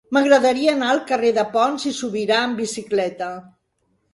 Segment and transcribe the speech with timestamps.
[0.15, 3.33] M'agradaria anar al carrer de Pons i Subirà amb bicicleta.